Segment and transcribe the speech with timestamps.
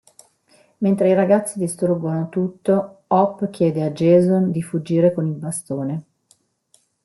[0.79, 6.03] Mentre i ragazzi distruggono tutto Hop chiede a Jason di fuggire con il bastone.